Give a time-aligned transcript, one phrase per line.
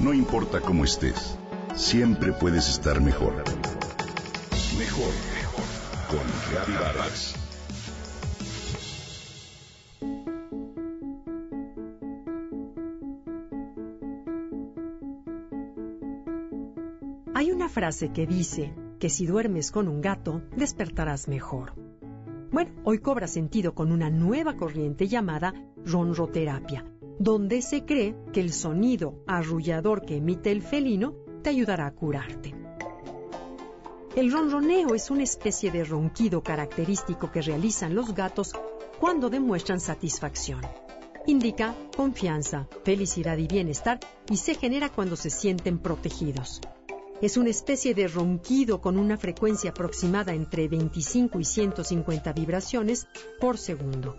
[0.00, 1.36] No importa cómo estés,
[1.74, 3.34] siempre puedes estar mejor.
[4.78, 5.64] Mejor, mejor.
[6.08, 7.34] Con Reavivadas.
[17.34, 21.74] Hay una frase que dice que si duermes con un gato, despertarás mejor.
[22.50, 25.52] Bueno, hoy cobra sentido con una nueva corriente llamada
[25.84, 26.86] ronroterapia,
[27.20, 32.54] donde se cree que el sonido arrullador que emite el felino te ayudará a curarte.
[34.16, 38.54] El ronroneo es una especie de ronquido característico que realizan los gatos
[38.98, 40.62] cuando demuestran satisfacción.
[41.26, 44.00] Indica confianza, felicidad y bienestar
[44.30, 46.62] y se genera cuando se sienten protegidos.
[47.20, 53.06] Es una especie de ronquido con una frecuencia aproximada entre 25 y 150 vibraciones
[53.38, 54.16] por segundo.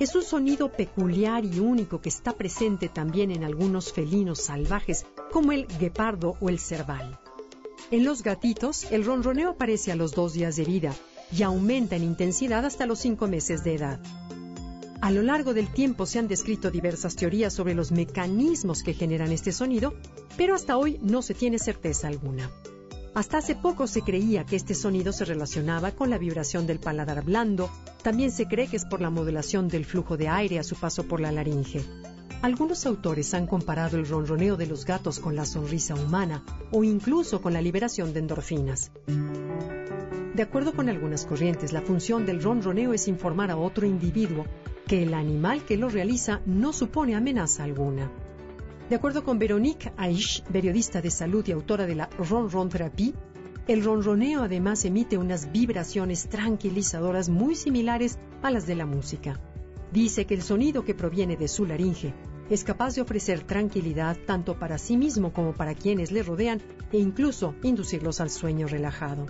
[0.00, 5.52] Es un sonido peculiar y único que está presente también en algunos felinos salvajes como
[5.52, 7.20] el guepardo o el cerval.
[7.92, 10.92] En los gatitos, el ronroneo aparece a los dos días de vida
[11.30, 14.00] y aumenta en intensidad hasta los cinco meses de edad.
[15.00, 19.30] A lo largo del tiempo se han descrito diversas teorías sobre los mecanismos que generan
[19.30, 19.94] este sonido,
[20.36, 22.50] pero hasta hoy no se tiene certeza alguna.
[23.14, 27.24] Hasta hace poco se creía que este sonido se relacionaba con la vibración del paladar
[27.24, 27.70] blando,
[28.02, 31.04] también se cree que es por la modulación del flujo de aire a su paso
[31.04, 31.84] por la laringe.
[32.42, 36.42] Algunos autores han comparado el ronroneo de los gatos con la sonrisa humana
[36.72, 38.90] o incluso con la liberación de endorfinas.
[40.34, 44.44] De acuerdo con algunas corrientes, la función del ronroneo es informar a otro individuo
[44.88, 48.10] que el animal que lo realiza no supone amenaza alguna.
[48.88, 53.14] De acuerdo con Veronique Aish, periodista de salud y autora de la Ronron Therapy,
[53.66, 59.40] el ronroneo además emite unas vibraciones tranquilizadoras muy similares a las de la música.
[59.90, 62.12] Dice que el sonido que proviene de su laringe
[62.50, 66.60] es capaz de ofrecer tranquilidad tanto para sí mismo como para quienes le rodean
[66.92, 69.26] e incluso inducirlos al sueño relajado.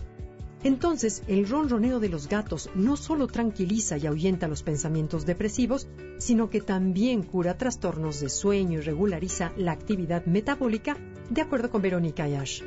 [0.65, 5.88] Entonces, el ronroneo de los gatos no solo tranquiliza y ahuyenta los pensamientos depresivos,
[6.19, 10.97] sino que también cura trastornos de sueño y regulariza la actividad metabólica,
[11.28, 12.62] de acuerdo con Verónica Yash.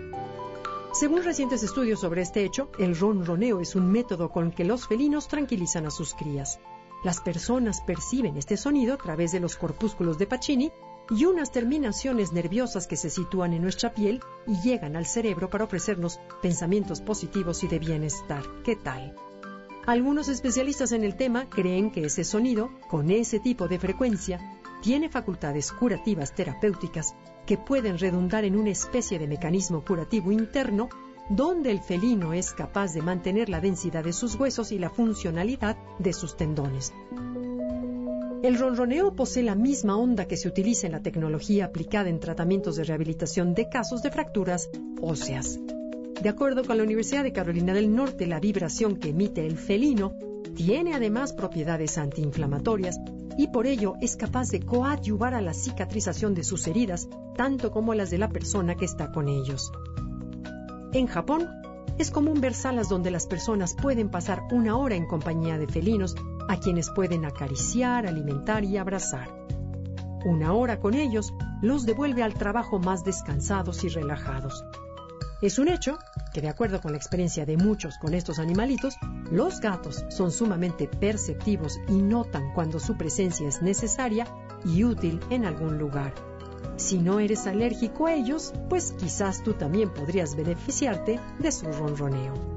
[0.94, 5.27] Según recientes estudios sobre este hecho, el ronroneo es un método con que los felinos
[5.27, 6.59] tranquilizan a sus crías.
[7.03, 10.71] Las personas perciben este sonido a través de los corpúsculos de Pacini
[11.09, 15.66] y unas terminaciones nerviosas que se sitúan en nuestra piel y llegan al cerebro para
[15.66, 18.44] ofrecernos pensamientos positivos y de bienestar.
[18.63, 19.16] ¿Qué tal?
[19.85, 24.40] Algunos especialistas en el tema creen que ese sonido, con ese tipo de frecuencia,
[24.81, 30.89] tiene facultades curativas terapéuticas que pueden redundar en una especie de mecanismo curativo interno
[31.29, 35.78] donde el felino es capaz de mantener la densidad de sus huesos y la funcionalidad
[36.00, 36.94] de sus tendones.
[38.43, 42.75] El ronroneo posee la misma onda que se utiliza en la tecnología aplicada en tratamientos
[42.75, 44.69] de rehabilitación de casos de fracturas
[45.01, 45.59] óseas.
[46.21, 50.13] De acuerdo con la Universidad de Carolina del Norte, la vibración que emite el felino
[50.55, 52.99] tiene además propiedades antiinflamatorias
[53.39, 57.95] y por ello es capaz de coadyuvar a la cicatrización de sus heridas, tanto como
[57.95, 59.71] las de la persona que está con ellos.
[60.93, 61.47] En Japón,
[61.97, 66.15] es común ver salas donde las personas pueden pasar una hora en compañía de felinos
[66.47, 69.29] a quienes pueden acariciar, alimentar y abrazar.
[70.25, 74.63] Una hora con ellos los devuelve al trabajo más descansados y relajados.
[75.41, 75.99] Es un hecho
[76.33, 78.97] que, de acuerdo con la experiencia de muchos con estos animalitos,
[79.31, 84.25] los gatos son sumamente perceptivos y notan cuando su presencia es necesaria
[84.65, 86.13] y útil en algún lugar.
[86.77, 92.56] Si no eres alérgico a ellos, pues quizás tú también podrías beneficiarte de su ronroneo.